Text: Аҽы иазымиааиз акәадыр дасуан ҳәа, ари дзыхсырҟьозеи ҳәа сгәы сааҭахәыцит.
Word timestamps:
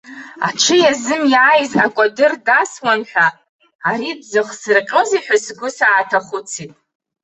Аҽы 0.47 0.75
иазымиааиз 0.79 1.71
акәадыр 1.85 2.33
дасуан 2.45 3.01
ҳәа, 3.09 3.27
ари 3.89 4.11
дзыхсырҟьозеи 4.19 5.23
ҳәа 5.25 5.37
сгәы 5.45 5.69
сааҭахәыцит. 5.77 6.71